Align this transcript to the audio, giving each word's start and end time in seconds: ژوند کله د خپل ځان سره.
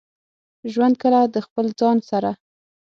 ژوند 0.73 0.95
کله 1.03 1.19
د 1.33 1.35
خپل 1.45 1.65
ځان 1.79 1.97
سره. 2.09 2.31